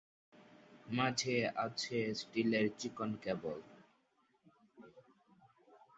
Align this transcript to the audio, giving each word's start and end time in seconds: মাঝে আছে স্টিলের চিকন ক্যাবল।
মাঝে 0.87 1.35
আছে 1.57 1.97
স্টিলের 2.19 2.65
চিকন 2.79 3.09
ক্যাবল। 3.23 3.59